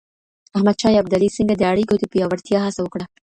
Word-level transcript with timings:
احمد 0.55 0.75
شاه 0.81 0.95
ابدالي 1.01 1.29
څنګه 1.37 1.53
د 1.57 1.61
اړیکو 1.71 1.93
د 1.99 2.03
پیاوړتیا 2.11 2.59
هڅه 2.65 2.81
وکړه؟ 2.83 3.05